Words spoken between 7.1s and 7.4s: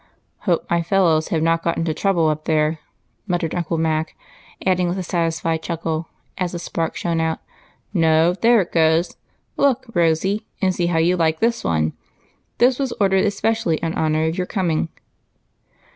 out,"